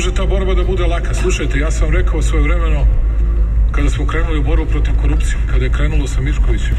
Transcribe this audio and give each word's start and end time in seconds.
može 0.00 0.14
ta 0.14 0.26
borba 0.26 0.54
da 0.54 0.64
bude 0.64 0.86
laka. 0.86 1.14
Slušajte, 1.14 1.58
ja 1.58 1.70
sam 1.70 1.90
rekao 1.90 2.22
svoje 2.22 2.42
vremeno 2.42 2.86
kada 3.72 3.90
smo 3.90 4.06
krenuli 4.06 4.38
u 4.38 4.42
borbu 4.42 4.66
protiv 4.66 4.94
korupcije, 5.02 5.38
kada 5.50 5.64
je 5.64 5.72
krenulo 5.72 6.06
sa 6.06 6.20
Miškovićem. 6.20 6.76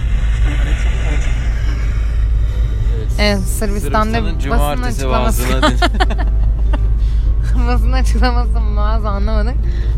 Evet, 3.19 3.39
Sırbistan'da 3.39 4.23
basın 4.49 4.83
açıklaması. 4.83 5.43
basın 7.67 7.91
açıklaması 7.91 8.53
bazı 8.77 9.09
anlamadık. 9.09 9.55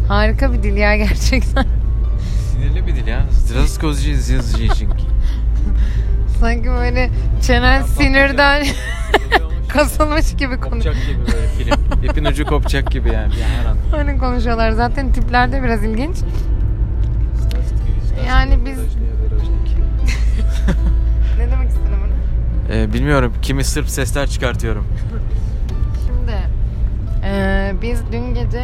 Harika 0.08 0.54
bir 0.54 0.64
dil 0.64 0.76
ya 0.78 0.96
gerçekten. 0.96 1.66
Sinirli 2.52 2.88
bir 2.88 2.96
dil 2.96 3.08
ya. 3.08 3.26
Zdravskozi 3.32 4.16
zizjijinki. 4.18 5.06
Sanki 6.40 6.70
böyle 6.70 7.10
çenen 7.42 7.84
sinirden 7.84 8.66
kasılmış 9.68 10.36
gibi 10.36 10.60
konuşuyor. 10.60 10.96
Kopacak 10.96 11.08
gibi 11.08 11.28
böyle 11.28 11.48
film. 11.48 11.83
İpin 12.04 12.26
ucu 12.26 12.46
kopacak 12.46 12.92
gibi 12.92 13.08
yani. 13.12 13.34
Ya 13.40 13.48
her 13.60 13.66
an. 13.66 13.78
Hani 13.92 14.18
konuşuyorlar. 14.18 14.72
Zaten 14.72 15.12
tipler 15.12 15.52
de 15.52 15.64
biraz 15.64 15.84
ilginç. 15.84 16.18
Yani 18.28 18.60
biz- 18.66 18.80
Ne 21.40 21.52
demek 21.52 21.68
istedim 21.70 21.98
bunu? 22.06 22.76
Ee, 22.76 22.94
bilmiyorum. 22.94 23.34
Kimi 23.42 23.64
Sırp 23.64 23.90
sesler 23.90 24.28
çıkartıyorum. 24.28 24.88
Şimdi 26.08 26.32
eee, 27.24 27.74
biz 27.82 28.02
dün 28.12 28.34
gece 28.34 28.62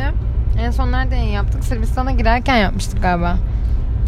en 0.62 0.72
son 0.72 0.92
nerede 0.92 1.16
yayın 1.16 1.32
yaptık? 1.32 1.64
Sırbistan'a 1.64 2.12
girerken 2.12 2.58
yapmıştık 2.58 3.02
galiba. 3.02 3.38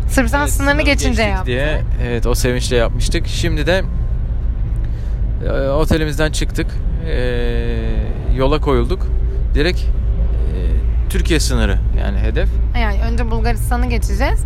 Sırbistan 0.07 0.41
Evet, 0.41 0.49
sınırını 0.51 0.71
sınırı 0.71 0.85
geçince 0.85 1.21
yaptık. 1.21 1.45
diye 1.47 1.81
evet 2.03 2.25
o 2.27 2.35
sevinçle 2.35 2.75
yapmıştık. 2.75 3.27
Şimdi 3.27 3.65
de 3.67 3.83
e, 5.47 5.51
otelimizden 5.69 6.31
çıktık. 6.31 6.67
E, 7.07 7.15
yola 8.35 8.61
koyulduk. 8.61 9.07
Direkt 9.53 9.79
e, 9.81 9.87
Türkiye 11.09 11.39
sınırı 11.39 11.79
yani 11.99 12.19
hedef. 12.19 12.49
Yani 12.79 13.01
önce 13.11 13.31
Bulgaristan'ı 13.31 13.85
geçeceğiz. 13.89 14.45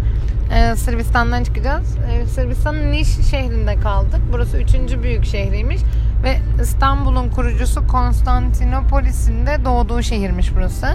Ee, 0.54 0.76
Sırbistan'dan 0.76 1.44
çıkacağız. 1.44 1.98
Ee, 2.12 2.26
Sırbistan'ın 2.26 2.92
Niş 2.92 3.08
şehrinde 3.08 3.80
kaldık. 3.80 4.22
Burası 4.32 4.58
üçüncü 4.58 5.04
büyük 5.04 5.26
şehriymiş. 5.26 5.82
Ve 6.24 6.38
İstanbul'un 6.62 7.30
kurucusu 7.30 7.88
Konstantinopolis'in 7.88 9.46
de 9.46 9.66
doğduğu 9.66 10.02
şehirmiş 10.04 10.56
burası. 10.56 10.88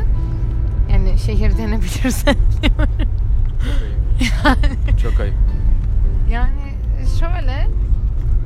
Yani 0.93 1.19
şehir 1.19 1.59
denebilirse. 1.59 2.35
Çok 5.03 5.21
ayıp. 5.21 5.35
yani 6.31 6.51
şöyle 7.21 7.67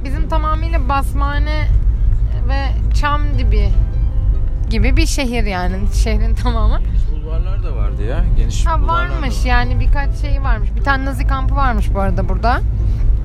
bizim 0.04 0.28
tamamıyla 0.28 0.88
basmane 0.88 1.68
ve 2.48 2.92
çam 2.94 3.20
dibi 3.38 3.68
gibi 4.74 4.96
bir 4.96 5.06
şehir 5.06 5.44
yani 5.44 5.76
şehrin 5.94 6.34
tamamı. 6.34 6.78
Geniş 6.78 7.02
bulvarlar 7.24 7.62
da 7.62 7.76
vardı 7.76 8.02
ya. 8.02 8.24
Geniş 8.36 8.66
Ha 8.66 8.78
da 8.82 8.86
varmış 8.86 9.38
var. 9.40 9.44
yani 9.48 9.80
birkaç 9.80 10.14
şey 10.14 10.42
varmış. 10.42 10.68
Bir 10.76 10.82
tane 10.82 11.04
Nazi 11.04 11.26
kampı 11.26 11.56
varmış 11.56 11.94
bu 11.94 12.00
arada 12.00 12.28
burada. 12.28 12.60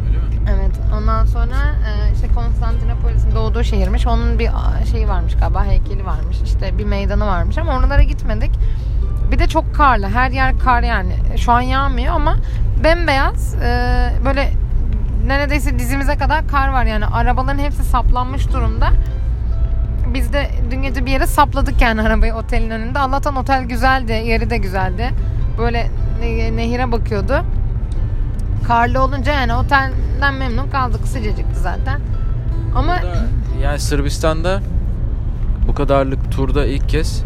Öyle 0.08 0.18
mi? 0.18 0.50
Evet. 0.50 0.72
Ondan 0.98 1.26
sonra 1.26 1.56
e, 1.56 2.14
işte 2.14 2.28
Konstantinopolis'in 2.36 3.36
doğduğu 3.36 3.64
şehirmiş. 3.64 4.08
Onun 4.08 4.40
bir 4.40 4.50
şeyi 4.92 5.08
varmış 5.10 5.36
galiba, 5.36 5.64
heykeli 5.66 6.06
varmış. 6.06 6.38
İşte 6.46 6.78
bir 6.78 6.86
meydanı 6.86 7.26
varmış 7.26 7.58
ama 7.58 7.78
oralara 7.78 8.04
gitmedik. 8.04 8.52
Bir 9.32 9.40
de 9.40 9.48
çok 9.48 9.76
karlı. 9.76 10.08
Her 10.08 10.32
yer 10.32 10.60
kar 10.60 10.82
yani. 10.84 11.14
Şu 11.38 11.52
an 11.52 11.62
yağmıyor 11.62 12.16
ama 12.16 12.36
bembeyaz. 12.84 13.56
e, 13.56 13.70
böyle 14.26 14.52
neredeyse 15.28 15.80
dizimize 15.80 16.18
kadar 16.18 16.48
kar 16.48 16.68
var 16.68 16.86
yani. 16.86 17.06
Arabaların 17.06 17.60
hepsi 17.60 17.84
saplanmış 17.84 18.54
durumda. 18.54 18.90
Biz 20.14 20.34
de 20.34 20.50
dün 20.72 20.82
gece 20.82 21.06
bir 21.06 21.12
yere 21.12 21.28
sapladık 21.28 21.82
yani 21.82 22.02
arabayı 22.02 22.34
otelin 22.34 22.70
önünde. 22.70 23.00
Allah'tan 23.00 23.36
otel 23.36 23.64
güzeldi, 23.64 24.12
yeri 24.12 24.50
de 24.50 24.58
güzeldi. 24.58 25.10
Böyle 25.58 25.88
ne- 26.22 26.56
nehire 26.58 26.92
bakıyordu. 26.92 27.34
Karlı 28.68 29.02
olunca 29.04 29.34
yani 29.34 29.54
otelden 29.56 30.34
memnun 30.40 30.70
kaldık. 30.70 31.08
Sıcacıktı 31.08 31.60
zaten. 31.60 32.00
Ama 32.76 32.98
Burada, 33.02 33.26
yani 33.64 33.80
Sırbistan'da 33.80 34.62
bu 35.68 35.74
kadarlık 35.76 36.32
turda 36.32 36.66
ilk 36.66 36.90
kez 36.90 37.24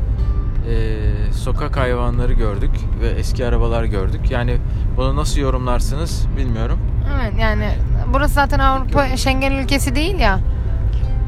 e, 0.70 0.98
sokak 1.34 1.78
hayvanları 1.78 2.34
gördük 2.34 2.72
ve 3.02 3.08
eski 3.08 3.46
arabalar 3.46 3.84
gördük. 3.84 4.32
Yani 4.32 4.58
bunu 4.98 5.16
nasıl 5.16 5.40
yorumlarsınız 5.42 6.28
bilmiyorum. 6.38 6.80
evet 7.22 7.34
yani 7.40 7.70
burası 8.14 8.34
zaten 8.34 8.60
Avrupa 8.60 9.18
Schengen 9.18 9.52
ülkesi 9.52 9.96
değil 9.96 10.20
ya. 10.20 10.40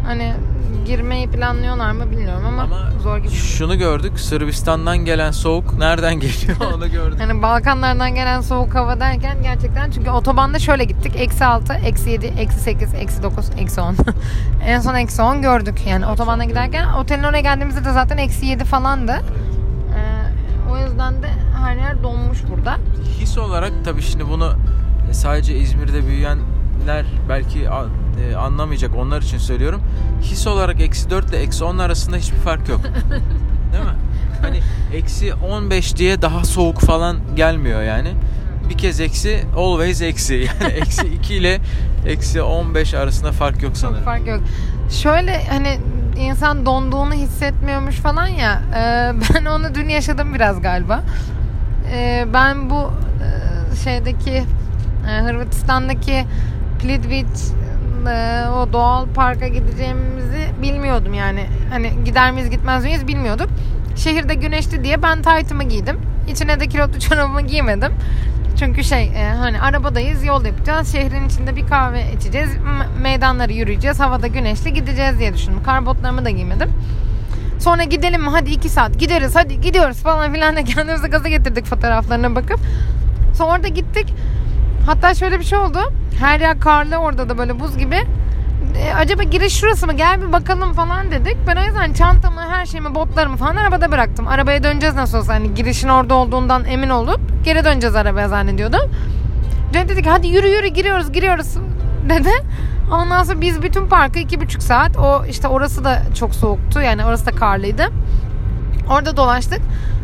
Hani 0.08 0.34
girmeyi 0.86 1.30
planlıyorlar 1.30 1.92
mı 1.92 2.12
bilmiyorum 2.12 2.44
ama, 2.48 2.62
Ama 2.62 2.92
zor 3.04 3.18
gibi. 3.18 3.32
şunu 3.32 3.78
gördük. 3.78 4.20
Sırbistan'dan 4.20 4.98
gelen 4.98 5.32
soğuk 5.32 5.78
nereden 5.78 6.16
geliyor 6.20 6.58
onu 6.76 6.92
gördük. 6.92 7.20
Yani 7.20 7.42
Balkanlardan 7.42 8.16
gelen 8.16 8.42
soğuk 8.42 8.76
hava 8.76 9.00
derken 9.00 9.38
gerçekten 9.44 9.92
çünkü 9.92 10.10
otobanda 10.10 10.60
şöyle 10.60 10.84
gittik. 10.84 11.14
Eksi 11.16 11.46
6, 11.46 11.74
eksi 11.74 12.10
7, 12.10 12.26
eksi 12.26 12.60
8, 12.60 12.94
eksi 12.94 13.24
9, 13.24 13.50
eksi 13.58 13.82
10. 13.82 13.96
en 14.66 14.80
son 14.80 14.96
eksi 14.96 15.22
10 15.22 15.42
gördük. 15.42 15.82
Yani 15.90 16.06
otobanda 16.06 16.44
giderken 16.44 16.88
otelin 16.94 17.24
oraya 17.24 17.42
geldiğimizde 17.42 17.86
de 17.86 17.92
zaten 17.94 18.18
eksi 18.18 18.46
7 18.46 18.64
falandı. 18.64 19.12
Ee, 19.12 20.72
o 20.72 20.78
yüzden 20.78 21.24
de 21.24 21.28
her 21.66 21.76
yer 21.76 22.04
donmuş 22.04 22.38
burada. 22.52 22.78
His 23.20 23.38
olarak 23.38 23.72
tabii 23.86 24.02
şimdi 24.02 24.30
bunu 24.30 24.54
sadece 25.12 25.56
İzmir'de 25.58 26.08
büyüyenler 26.08 27.06
belki 27.30 27.70
e, 28.22 28.36
anlamayacak 28.36 28.92
onlar 28.98 29.22
için 29.22 29.38
söylüyorum. 29.38 29.82
His 30.22 30.48
olarak 30.48 30.82
eksi 30.82 31.10
4 31.10 31.30
ile 31.30 31.38
eksi 31.38 31.64
10 31.64 31.78
arasında 31.78 32.18
hiçbir 32.18 32.38
fark 32.38 32.70
yok. 32.70 32.82
Değil 33.74 33.84
mi? 33.84 33.96
Hani 34.42 34.60
eksi 34.94 35.34
15 35.34 35.96
diye 35.96 36.22
daha 36.22 36.44
soğuk 36.44 36.80
falan 36.80 37.18
gelmiyor 37.36 37.84
yani. 37.84 38.14
Bir 38.70 38.78
kez 38.78 39.00
eksi 39.00 39.44
always 39.58 40.02
eksi. 40.02 40.36
Yani 40.62 40.74
eksi 40.74 41.08
2 41.08 41.36
ile 41.36 41.60
eksi 42.08 42.42
15 42.42 42.94
arasında 42.94 43.32
fark 43.32 43.64
yok 43.64 43.78
sanırım. 43.78 43.98
Çok 43.98 44.06
fark 44.06 44.28
yok. 44.28 44.40
Şöyle 44.90 45.44
hani 45.50 45.80
insan 46.20 46.66
donduğunu 46.66 47.14
hissetmiyormuş 47.14 47.96
falan 47.96 48.28
ya. 48.28 48.62
e, 48.76 49.14
ben 49.36 49.46
onu 49.46 49.76
dün 49.76 49.90
yaşadım 49.90 50.34
biraz 50.34 50.62
galiba. 50.62 51.04
E, 51.92 52.26
ben 52.34 52.70
bu 52.70 52.82
e, 52.84 53.76
şeydeki 53.84 54.44
e, 55.10 55.22
Hırvatistan'daki 55.22 56.26
Plitvice 56.82 57.65
e, 58.08 58.50
o 58.50 58.74
doğal 58.74 59.06
parka 59.16 59.48
gideceğimizi 59.48 60.48
bilmiyordum 60.62 61.14
yani. 61.14 61.46
Hani 61.70 61.92
gider 62.06 62.32
miyiz 62.32 62.50
gitmez 62.50 62.84
miyiz 62.84 63.08
bilmiyorduk. 63.08 63.50
Şehirde 63.96 64.34
güneşli 64.34 64.84
diye 64.84 65.02
ben 65.02 65.22
taytımı 65.22 65.64
giydim. 65.64 66.02
İçine 66.32 66.60
de 66.60 66.68
kilotlu 66.68 67.00
çorabımı 67.10 67.42
giymedim. 67.42 67.94
Çünkü 68.60 68.84
şey 68.84 69.04
e, 69.04 69.34
hani 69.40 69.62
arabadayız 69.62 70.24
yol 70.24 70.46
yapacağız. 70.46 70.92
Şehrin 70.92 71.28
içinde 71.28 71.56
bir 71.56 71.68
kahve 71.68 72.14
içeceğiz. 72.14 72.50
Meydanları 73.02 73.54
yürüyeceğiz. 73.54 74.00
Havada 74.00 74.28
güneşli 74.28 74.74
gideceğiz 74.74 75.20
diye 75.20 75.34
düşündüm. 75.34 75.64
Kar 75.64 75.86
botlarımı 75.86 76.26
da 76.26 76.30
giymedim. 76.30 76.70
Sonra 77.60 77.84
gidelim 77.84 78.22
mi 78.22 78.30
hadi 78.30 78.52
iki 78.52 78.70
saat 78.70 79.00
gideriz 79.00 79.36
hadi 79.36 79.62
gidiyoruz 79.62 79.98
falan 79.98 80.34
filan 80.34 80.56
da 80.56 80.64
kendimizi 80.64 81.08
gaza 81.08 81.30
getirdik 81.30 81.66
fotoğraflarına 81.66 82.36
bakıp. 82.36 82.60
Sonra 83.34 83.64
da 83.64 83.68
gittik. 83.68 84.14
Hatta 84.86 85.16
şöyle 85.16 85.40
bir 85.40 85.46
şey 85.46 85.58
oldu. 85.58 85.80
Her 86.20 86.40
yer 86.40 86.60
karlı 86.60 86.98
orada 86.98 87.30
da 87.30 87.38
böyle 87.38 87.60
buz 87.60 87.78
gibi. 87.78 87.96
E, 88.78 88.94
acaba 88.94 89.24
giriş 89.24 89.60
şurası 89.60 89.88
mı? 89.88 89.94
Gel 89.94 90.22
bir 90.22 90.34
bakalım 90.34 90.74
falan 90.74 91.12
dedik. 91.12 91.38
Ben 91.48 91.56
o 91.56 91.66
yüzden 91.66 91.94
çantamı, 91.94 92.42
her 92.50 92.66
şeyimi, 92.66 92.96
botlarımı 92.96 93.38
falan 93.38 93.56
arabada 93.56 93.92
bıraktım. 93.92 94.28
Arabaya 94.28 94.64
döneceğiz 94.64 94.96
nasıl 94.96 95.18
olsa. 95.18 95.34
Hani 95.34 95.54
girişin 95.54 95.90
orada 95.90 96.16
olduğundan 96.16 96.66
emin 96.66 96.90
olup 96.90 97.20
geri 97.44 97.66
döneceğiz 97.66 97.96
arabaya 97.96 98.30
zannediyordum. 98.30 98.92
Dön 99.74 99.90
dedik 99.90 100.08
hadi 100.08 100.28
yürü 100.28 100.48
yürü 100.48 100.68
giriyoruz 100.68 101.12
giriyoruz 101.12 101.56
dedi. 102.10 102.32
Ondan 102.92 103.24
sonra 103.24 103.42
biz 103.42 103.62
bütün 103.62 103.88
parkı 103.88 104.20
iki 104.20 104.42
buçuk 104.42 104.64
saat 104.64 104.98
o 104.98 105.26
işte 105.30 105.48
orası 105.48 105.84
da 105.84 106.02
çok 106.20 106.36
soğuktu 106.36 106.82
yani 106.82 107.06
orası 107.06 107.26
da 107.26 107.32
karlıydı. 107.32 107.84
Orada 108.90 109.18
dolaştık. 109.18 109.62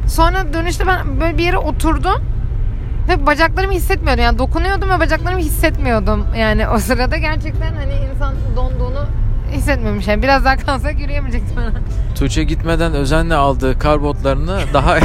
Sonra 0.08 0.54
dönüşte 0.54 0.88
ben 0.88 1.20
böyle 1.22 1.38
bir 1.38 1.44
yere 1.44 1.58
oturdum. 1.58 2.31
Ve 3.10 3.26
bacaklarımı 3.26 3.74
hissetmiyordum. 3.74 4.24
Yani 4.24 4.40
dokunuyordum 4.40 4.90
ve 4.90 5.00
bacaklarımı 5.00 5.42
hissetmiyordum. 5.42 6.26
Yani 6.38 6.68
o 6.68 6.78
sırada 6.78 7.18
gerçekten 7.18 7.74
hani 7.76 7.94
insan 8.14 8.34
donduğunu 8.56 9.06
hissetmemiş. 9.52 10.08
Yani 10.08 10.24
biraz 10.24 10.46
daha 10.46 10.58
kalsak 10.58 11.00
yürüyemeyecektim. 11.00 11.58
Tuğçe 12.16 12.44
gitmeden 12.44 12.94
özenle 12.94 13.36
aldığı 13.36 13.80
kar 13.80 14.02
botlarını 14.02 14.60
daha 14.74 14.98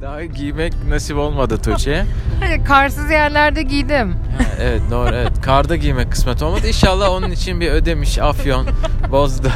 daha 0.00 0.24
giymek 0.24 0.72
nasip 0.88 1.16
olmadı 1.16 1.58
Tuğçe'ye. 1.62 2.04
Hayır, 2.40 2.64
karsız 2.64 3.10
yerlerde 3.10 3.62
giydim. 3.62 4.10
Ha, 4.38 4.44
evet 4.60 4.80
doğru 4.90 5.14
evet. 5.14 5.40
Karda 5.42 5.76
giymek 5.76 6.12
kısmet 6.12 6.42
olmadı. 6.42 6.66
İnşallah 6.66 7.10
onun 7.10 7.30
için 7.30 7.60
bir 7.60 7.70
ödemiş 7.70 8.18
Afyon 8.18 8.66
bozdu. 9.10 9.48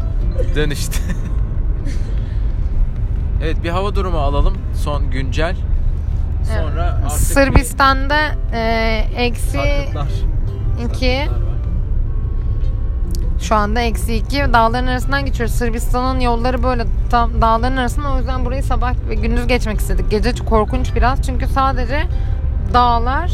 Dönüştü. 0.56 0.98
evet 3.42 3.56
bir 3.64 3.68
hava 3.68 3.94
durumu 3.94 4.18
alalım. 4.18 4.54
Son 4.84 5.10
güncel. 5.10 5.56
Sonra 6.44 6.82
artık 6.82 7.04
bir 7.04 7.10
Sırbistan'da 7.24 8.18
e, 8.52 9.04
eksi 9.16 9.50
sarkıtlar. 9.50 10.08
2 10.94 11.16
Sarkıtlar 11.16 11.36
var. 11.36 11.52
Şu 13.40 13.54
anda 13.54 13.80
eksi 13.80 14.14
2 14.14 14.38
dağların 14.52 14.86
arasından 14.86 15.24
geçiyoruz. 15.26 15.54
Sırbistan'ın 15.54 16.20
yolları 16.20 16.62
böyle 16.62 16.84
tam 17.10 17.42
dağların 17.42 17.76
arasında 17.76 18.12
o 18.12 18.18
yüzden 18.18 18.44
burayı 18.44 18.62
sabah 18.62 18.94
ve 19.08 19.14
gündüz 19.14 19.46
geçmek 19.46 19.80
istedik. 19.80 20.10
Gece 20.10 20.32
korkunç 20.34 20.94
biraz 20.94 21.22
çünkü 21.22 21.46
sadece 21.46 22.02
dağlar 22.74 23.32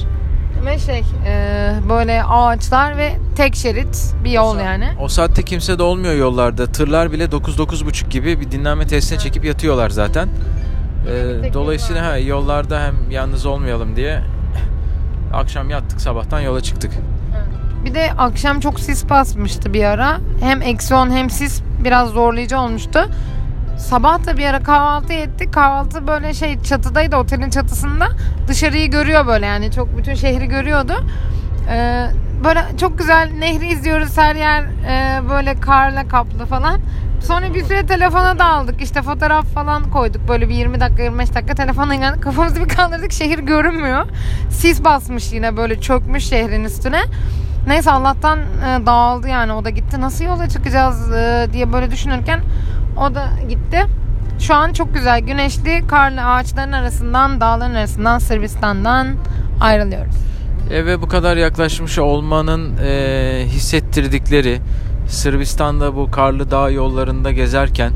ve 0.67 0.79
şey 0.79 1.03
e, 1.27 1.73
böyle 1.89 2.25
ağaçlar 2.25 2.97
ve 2.97 3.13
tek 3.37 3.57
şerit 3.57 4.15
bir 4.25 4.31
yol 4.31 4.57
O 4.57 4.59
sa- 4.59 4.65
yani. 4.65 4.89
O 5.01 5.09
saatte 5.09 5.43
kimse 5.43 5.79
de 5.79 5.83
olmuyor 5.83 6.15
yollarda. 6.15 6.67
Tırlar 6.67 7.13
bile 7.13 7.25
9-9.30 7.25 8.09
gibi 8.09 8.41
bir 8.41 8.51
dinlenme 8.51 8.87
tesisine 8.87 9.19
çekip 9.19 9.45
yatıyorlar 9.45 9.91
zaten. 9.91 10.29
Ee, 11.07 11.55
dolayısıyla 11.55 12.07
ha, 12.07 12.17
yollarda 12.19 12.81
hem 12.81 13.11
yalnız 13.11 13.47
olmayalım 13.47 13.97
diye 13.97 14.21
akşam 15.35 15.71
yattık 15.71 16.01
sabahtan 16.01 16.41
yola 16.41 16.61
çıktık. 16.61 16.93
Bir 17.85 17.95
de 17.95 18.13
akşam 18.19 18.61
çok 18.61 18.81
sis 18.81 19.11
basmıştı 19.11 19.75
bir 19.75 19.85
ara. 19.85 20.19
Hem 20.41 20.63
eksi 20.63 20.95
10 20.95 21.11
hem 21.11 21.31
sis 21.31 21.63
biraz 21.85 22.09
zorlayıcı 22.09 22.59
olmuştu. 22.59 23.01
Sabah 23.79 24.27
da 24.27 24.37
bir 24.37 24.45
ara 24.47 24.63
kahvaltı 24.63 25.13
ettik. 25.13 25.53
Kahvaltı 25.53 26.07
böyle 26.07 26.35
şey 26.35 26.63
çatıdaydı 26.63 27.17
otelin 27.17 27.51
çatısında. 27.51 28.09
Dışarıyı 28.49 28.91
görüyor 28.91 29.27
böyle 29.27 29.47
yani 29.47 29.73
çok 29.73 29.99
bütün 29.99 30.15
şehri 30.15 30.47
görüyordu. 30.47 30.93
Ee, 31.71 32.07
böyle 32.45 32.65
çok 32.81 32.99
güzel 32.99 33.31
nehri 33.39 33.67
izliyoruz 33.67 34.19
her 34.19 34.35
yer 34.37 34.63
e, 34.63 35.29
böyle 35.31 35.61
karla 35.61 36.09
kaplı 36.09 36.47
falan. 36.47 36.81
Sonra 37.23 37.55
bir 37.55 37.65
süre 37.65 37.87
telefona 37.87 38.39
daldık. 38.39 38.83
İşte 38.83 39.03
fotoğraf 39.03 39.47
falan 39.47 39.91
koyduk. 39.91 40.29
Böyle 40.29 40.49
bir 40.49 40.55
20 40.55 40.81
dakika 40.81 41.03
25 41.03 41.35
dakika 41.35 41.55
telefona 41.55 41.95
ilgilendik. 41.95 42.23
Kafamızı 42.29 42.65
bir 42.65 42.69
kaldırdık. 42.69 43.13
Şehir 43.13 43.39
görünmüyor. 43.39 44.07
Sis 44.51 44.85
basmış 44.85 45.33
yine 45.33 45.57
böyle 45.57 45.81
çökmüş 45.81 46.25
şehrin 46.25 46.65
üstüne. 46.65 47.01
Neyse 47.67 47.91
Allah'tan 47.91 48.39
e, 48.39 48.87
dağıldı 48.87 49.29
yani 49.29 49.53
o 49.53 49.65
da 49.65 49.71
gitti. 49.71 50.01
Nasıl 50.01 50.25
yola 50.25 50.49
çıkacağız 50.49 51.13
e, 51.13 51.49
diye 51.53 51.73
böyle 51.73 51.91
düşünürken 51.91 52.41
o 52.97 53.15
da 53.15 53.29
gitti. 53.49 53.87
Şu 54.39 54.55
an 54.55 54.73
çok 54.73 54.95
güzel 54.95 55.21
güneşli 55.21 55.87
karlı 55.87 56.25
ağaçların 56.25 56.73
arasından 56.73 57.41
dağların 57.41 57.75
arasından 57.75 58.19
Sırbistan'dan 58.19 59.09
ayrılıyoruz. 59.61 60.15
Eve 60.73 61.03
bu 61.03 61.09
kadar 61.09 61.37
yaklaşmış 61.37 61.99
olmanın 61.99 62.77
e, 62.77 63.43
hissettirdikleri 63.47 64.61
Sırbistan'da 65.09 65.97
bu 65.97 66.11
karlı 66.11 66.51
dağ 66.51 66.71
yollarında 66.71 67.33
gezerken 67.33 67.93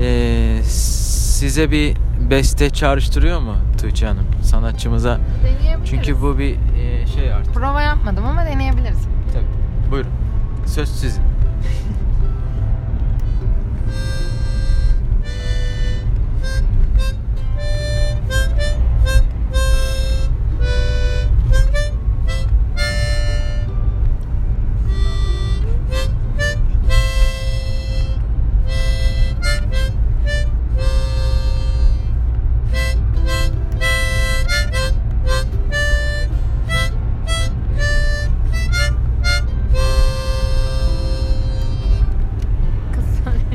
e, 0.00 0.58
size 0.64 1.70
bir 1.70 1.96
beste 2.30 2.70
çağrıştırıyor 2.70 3.40
mu 3.40 3.54
Tuğçe 3.80 4.06
Hanım 4.06 4.26
sanatçımıza? 4.42 5.18
Deneyebiliriz. 5.44 5.90
Çünkü 5.90 6.22
bu 6.22 6.38
bir 6.38 6.54
e, 6.54 7.06
şey 7.06 7.32
artık. 7.32 7.54
prova 7.54 7.82
yapmadım 7.82 8.26
ama 8.26 8.44
deneyebiliriz. 8.46 8.98
Tabii. 9.32 9.90
Buyurun. 9.90 10.10
Söz 10.66 10.88
sizin. 10.88 11.22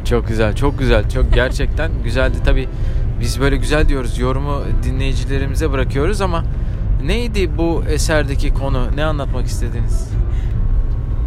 Çok 0.10 0.28
güzel, 0.28 0.56
çok 0.56 0.80
güzel. 0.80 1.10
Çok 1.10 1.34
gerçekten 1.34 1.92
güzeldi. 2.04 2.38
Tabii 2.46 2.68
biz 3.22 3.40
böyle 3.42 3.58
güzel 3.58 3.90
diyoruz. 3.90 4.20
Yorumu 4.20 4.62
dinleyicilerimize 4.84 5.72
bırakıyoruz 5.72 6.22
ama 6.22 6.44
neydi 7.04 7.58
bu 7.58 7.84
eserdeki 7.90 8.54
konu? 8.54 8.88
Ne 8.96 9.06
anlatmak 9.06 9.46
istediniz? 9.46 10.10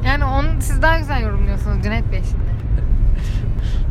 Yani 0.07 0.25
onu 0.25 0.47
siz 0.61 0.83
daha 0.83 0.99
güzel 0.99 1.23
yorumluyorsunuz 1.23 1.83
Cüneyt 1.83 2.13
Bey 2.13 2.23
şimdi. 2.31 2.51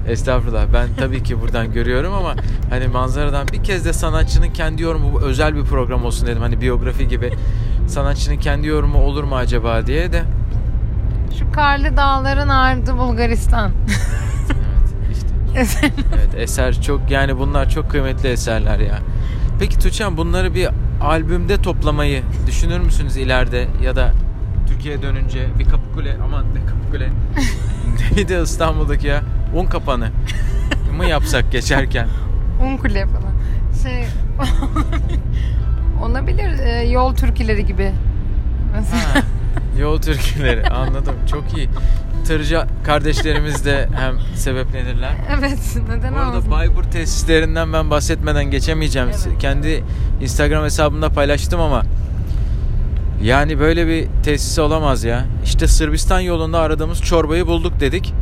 Estağfurullah. 0.12 0.65
Ben 0.74 0.88
tabii 0.97 1.24
ki 1.24 1.41
buradan 1.41 1.74
görüyorum 1.74 2.13
ama 2.13 2.36
hani 2.69 2.88
manzaradan 2.88 3.47
bir 3.47 3.63
kez 3.63 3.86
de 3.86 3.94
sanatçının 3.94 4.50
kendi 4.53 4.81
yorumu 4.83 5.13
bu 5.13 5.21
özel 5.21 5.56
bir 5.56 5.63
program 5.63 6.06
olsun 6.06 6.27
dedim. 6.27 6.41
Hani 6.41 6.62
biyografi 6.62 7.07
gibi 7.07 7.31
sanatçının 7.88 8.38
kendi 8.38 8.68
yorumu 8.68 8.97
olur 8.97 9.24
mu 9.24 9.36
acaba 9.36 9.88
diye 9.88 10.13
de. 10.13 10.24
Şu 11.39 11.51
karlı 11.51 11.97
dağların 11.97 12.50
ardı 12.50 12.97
Bulgaristan. 12.97 13.71
Evet, 15.56 15.68
işte. 15.68 15.92
Evet 16.16 16.30
eser 16.38 16.81
çok 16.81 17.12
yani 17.12 17.40
bunlar 17.40 17.69
çok 17.69 17.92
kıymetli 17.92 18.30
eserler 18.30 18.80
ya. 18.80 19.00
Peki 19.60 19.80
Tuğçe'm 19.80 20.18
bunları 20.18 20.54
bir 20.56 20.69
albümde 21.01 21.62
toplamayı 21.62 22.24
düşünür 22.48 22.80
müsünüz 22.80 23.18
ileride 23.18 23.68
ya 23.84 23.96
da 23.96 24.12
Türkiye'ye 24.68 25.01
dönünce 25.01 25.48
bir 25.60 25.66
Kapıkule 25.66 26.16
aman 26.25 26.46
ne 26.56 26.66
Kapıkule 26.66 27.10
neydi 28.16 28.40
İstanbul'daki 28.44 29.07
ya 29.07 29.22
un 29.56 29.66
kapanı 29.66 30.10
mı 30.98 31.06
yapsak 31.06 31.51
geçerken? 31.51 32.07
Unkule 32.63 33.06
falan. 33.06 33.34
Şey 33.84 34.06
olabilir 36.04 36.60
e, 36.60 36.90
yol 36.90 37.16
türküleri 37.16 37.66
gibi. 37.66 37.92
Mesela. 38.75 39.16
Ha, 39.16 39.22
yol 39.80 40.01
türküleri 40.01 40.69
anladım 40.69 41.16
çok 41.31 41.57
iyi. 41.57 41.69
Tırcı 42.29 42.61
kardeşlerimiz 42.83 43.65
de 43.65 43.89
hem 43.95 44.19
sebeplenirler. 44.35 45.11
evet 45.39 45.77
neden 45.89 46.13
Bu 46.13 46.17
arada 46.17 46.29
olmasın? 46.29 46.51
Bayburt 46.51 46.91
tesislerinden 46.91 47.73
ben 47.73 47.89
bahsetmeden 47.89 48.51
geçemeyeceğim. 48.51 49.09
Evet. 49.09 49.27
Kendi 49.39 49.83
Instagram 50.21 50.63
hesabımda 50.63 51.09
paylaştım 51.09 51.61
ama 51.61 51.83
yani 53.23 53.59
böyle 53.59 53.87
bir 53.87 54.07
tesis 54.23 54.59
olamaz 54.59 55.03
ya. 55.03 55.25
İşte 55.43 55.67
Sırbistan 55.67 56.19
yolunda 56.19 56.59
aradığımız 56.59 57.01
çorbayı 57.01 57.47
bulduk 57.47 57.79
dedik. 57.79 58.13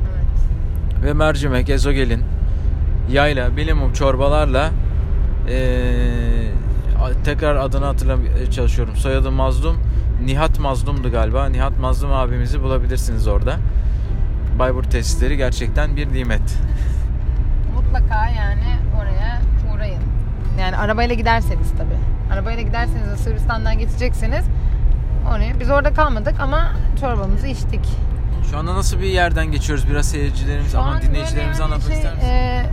Evet. 0.96 1.06
Ve 1.06 1.14
mercimek, 1.14 1.70
ezogelin, 1.70 2.24
yayla, 3.12 3.58
bilimum 3.58 3.94
çorbalarla 3.94 4.72
eee, 5.50 6.52
tekrar 7.26 7.56
adını 7.56 7.86
hatırlamaya 7.86 8.52
çalışıyorum. 8.52 8.96
Soyadı 8.96 9.32
Mazlum. 9.32 9.78
Nihat 10.26 10.60
Mazlum'du 10.60 11.12
galiba. 11.12 11.50
Nihat 11.50 11.80
Mazlum 11.80 12.14
abimizi 12.14 12.64
bulabilirsiniz 12.64 13.28
orada. 13.28 13.58
Bayburt 14.60 14.92
tesisleri 14.92 15.38
gerçekten 15.38 15.96
bir 15.96 16.14
nimet. 16.14 16.58
Mutlaka 17.76 18.28
yani 18.28 18.78
oraya 19.02 19.42
uğrayın. 19.76 20.02
Yani 20.60 20.78
arabayla 20.78 21.16
giderseniz 21.16 21.72
tabii. 21.78 22.34
Arabayla 22.34 22.62
giderseniz 22.62 23.08
de 23.12 23.18
Sırbistan'dan 23.18 23.78
geçecekseniz 23.78 24.46
oraya. 25.36 25.60
Biz 25.60 25.70
orada 25.70 25.94
kalmadık 25.94 26.40
ama 26.40 26.72
çorbamızı 27.02 27.48
içtik. 27.48 27.86
Şu 28.52 28.58
anda 28.58 28.76
nasıl 28.76 29.00
bir 29.00 29.06
yerden 29.06 29.46
geçiyoruz? 29.52 29.90
Biraz 29.90 30.06
seyircilerimiz, 30.06 30.72
Şu 30.72 30.80
aman 30.80 30.96
an 30.96 31.02
dinleyicilerimize 31.02 31.62
yani 31.64 31.74
anlatmak 31.74 31.94
şey, 31.94 31.98
ister 31.98 32.16
misin? 32.16 32.28
e, 32.28 32.66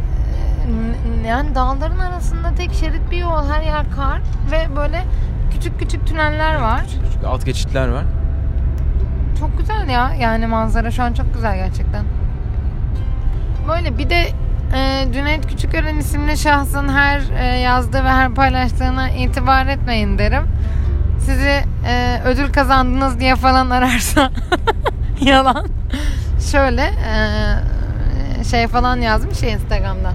yani 1.28 1.54
dağların 1.54 1.98
arasında 1.98 2.54
tek 2.54 2.72
şerit 2.74 3.10
bir 3.10 3.16
yol. 3.18 3.48
Her 3.50 3.62
yer 3.62 3.84
kar 3.96 4.20
ve 4.50 4.76
böyle 4.76 5.04
küçük 5.52 5.78
küçük 5.78 6.06
tüneller 6.06 6.54
var. 6.54 6.82
Küçük 6.84 7.04
küçük 7.06 7.24
alt 7.24 7.44
geçitler 7.46 7.88
var. 7.88 8.04
Çok 9.44 9.58
güzel 9.58 9.88
ya. 9.88 10.14
Yani 10.20 10.46
manzara 10.46 10.90
şu 10.90 11.02
an 11.02 11.12
çok 11.12 11.34
güzel 11.34 11.56
gerçekten. 11.56 12.04
Böyle 13.68 13.98
bir 13.98 14.10
de 14.10 14.28
e, 14.74 15.12
Cüneyt 15.12 15.46
Küçükören 15.46 15.96
isimli 15.96 16.38
şahsın 16.38 16.88
her 16.88 17.20
e, 17.40 17.58
yazdığı 17.58 18.04
ve 18.04 18.08
her 18.08 18.34
paylaştığına 18.34 19.10
itibar 19.10 19.66
etmeyin 19.66 20.18
derim. 20.18 20.42
Sizi 21.20 21.64
e, 21.86 22.20
ödül 22.24 22.52
kazandınız 22.52 23.20
diye 23.20 23.36
falan 23.36 23.70
ararsa 23.70 24.30
yalan. 25.20 25.66
Şöyle 26.52 26.82
e, 26.82 28.44
şey 28.44 28.66
falan 28.66 28.96
yazmış 28.96 29.42
ya 29.42 29.48
Instagram'da. 29.48 30.12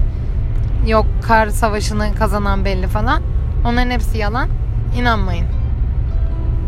Yok 0.86 1.06
kar 1.22 1.48
savaşını 1.48 2.14
kazanan 2.14 2.64
belli 2.64 2.86
falan. 2.86 3.22
Onların 3.64 3.90
hepsi 3.90 4.18
yalan. 4.18 4.48
İnanmayın. 4.96 5.59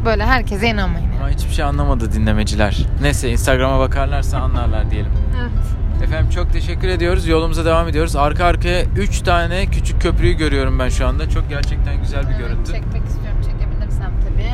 Böyle 0.04 0.24
herkese 0.26 0.68
inanmayın. 0.68 1.06
Ama 1.18 1.28
hiçbir 1.30 1.50
şey 1.52 1.64
anlamadı 1.64 2.12
dinlemeciler. 2.12 2.86
Neyse 3.02 3.30
Instagram'a 3.30 3.78
bakarlarsa 3.78 4.38
anlarlar 4.38 4.90
diyelim. 4.90 5.12
Evet. 5.40 6.02
Efendim 6.08 6.30
çok 6.30 6.52
teşekkür 6.52 6.88
ediyoruz. 6.88 7.28
Yolumuza 7.28 7.64
devam 7.64 7.88
ediyoruz. 7.88 8.16
Arka 8.16 8.44
arkaya 8.44 8.84
3 8.96 9.20
tane 9.20 9.66
küçük 9.66 10.02
köprüyü 10.02 10.34
görüyorum 10.36 10.78
ben 10.78 10.88
şu 10.88 11.06
anda. 11.06 11.30
Çok 11.30 11.48
gerçekten 11.48 12.00
güzel 12.00 12.22
bir 12.22 12.28
Evet, 12.28 12.38
görüntü. 12.38 12.72
Çekmek 12.72 13.04
istiyorum 13.04 13.40
çekebilirsem 13.42 14.10
tabii. 14.28 14.52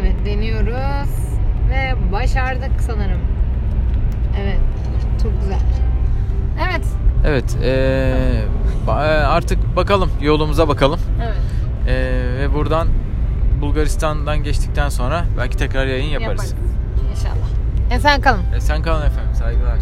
Evet 0.00 0.14
deniyoruz 0.26 1.10
ve 1.70 2.12
başardık 2.12 2.80
sanırım. 2.80 3.20
Evet 4.42 4.60
çok 5.22 5.40
güzel. 5.40 5.60
Evet. 6.68 6.84
Evet 7.26 7.56
ba- 8.86 9.06
e, 9.06 9.24
artık 9.24 9.76
bakalım 9.76 10.10
yolumuza 10.20 10.68
bakalım. 10.68 11.00
Evet. 11.24 11.36
Eee, 11.86 12.38
ve 12.40 12.54
buradan 12.54 12.88
Bulgaristan'dan 13.62 14.42
geçtikten 14.42 14.88
sonra 14.88 15.24
belki 15.38 15.56
tekrar 15.56 15.86
yayın 15.86 16.20
yaparız. 16.20 16.54
İnşallah. 17.10 17.96
Esen 17.96 18.20
kalın. 18.20 18.42
Esen 18.56 18.82
kalın 18.82 19.06
efendim. 19.06 19.34
Saygılar. 19.34 19.78